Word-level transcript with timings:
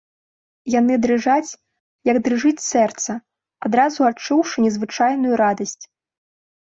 Яны 0.79 0.95
дрыжаць, 1.03 1.57
як 2.11 2.17
дрыжыць 2.27 2.65
сэрца, 2.71 3.11
адразу 3.67 3.99
адчуўшы 4.11 4.57
незвычайную 4.65 5.35
радасць. 5.43 5.83